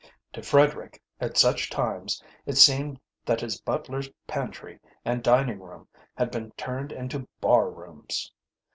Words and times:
To 0.33 0.41
Frederick, 0.41 0.99
at 1.19 1.37
such 1.37 1.69
times, 1.69 2.23
it 2.47 2.57
seemed 2.57 2.99
that 3.23 3.39
his 3.41 3.61
butler's 3.61 4.09
pantry 4.25 4.79
and 5.05 5.21
dining 5.21 5.59
room 5.59 5.87
had 6.17 6.31
been 6.31 6.49
turned 6.57 6.91
into 6.91 7.27
bar 7.39 7.69
rooms. 7.69 8.31